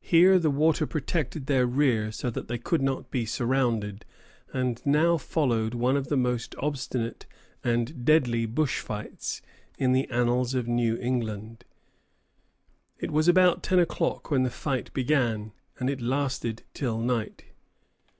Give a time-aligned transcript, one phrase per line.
[0.00, 4.04] Here the water protected their rear, so that they could not be surrounded;
[4.52, 7.24] and now followed one of the most obstinate
[7.62, 9.42] and deadly bush fights
[9.78, 11.64] in the annals of New England.
[12.98, 17.44] It was about ten o'clock when the fight began, and it lasted till night.